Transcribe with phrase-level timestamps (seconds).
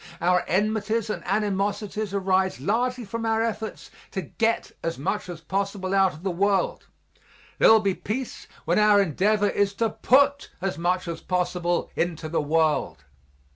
[0.19, 5.93] Our enmities and animosities arise largely from our efforts to get as much as possible
[5.93, 6.87] out of the world
[7.59, 12.27] there will be peace when our endeavor is to put as much as possible into
[12.29, 13.03] the world.